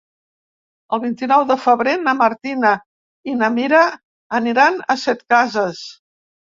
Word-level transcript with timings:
El 0.97 1.01
vint-i-nou 1.03 1.43
de 1.51 1.57
febrer 1.67 1.93
na 2.07 2.15
Martina 2.23 2.73
i 3.33 3.39
na 3.45 3.53
Mira 3.61 3.83
aniran 4.43 4.85
a 4.97 5.01
Setcases. 5.09 5.89